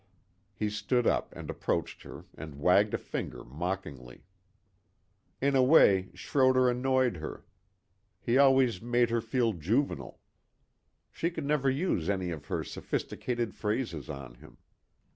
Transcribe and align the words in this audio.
He 0.55 0.71
stood 0.71 1.05
up 1.05 1.31
and 1.35 1.47
approached 1.47 2.01
her 2.01 2.25
and 2.35 2.55
wagged 2.59 2.95
a 2.95 2.97
finger 2.97 3.43
mockingly. 3.43 4.23
In 5.39 5.55
a 5.55 5.61
way 5.61 6.09
Schroder 6.15 6.67
annoyed 6.71 7.17
her. 7.17 7.45
He 8.19 8.35
always 8.35 8.81
made 8.81 9.11
her 9.11 9.21
feel 9.21 9.53
juvenile. 9.53 10.19
She 11.11 11.29
could 11.29 11.45
never 11.45 11.69
use 11.69 12.09
any 12.09 12.31
of 12.31 12.47
her 12.47 12.63
sophisticated 12.63 13.53
phrases 13.53 14.09
on 14.09 14.33
him. 14.33 14.57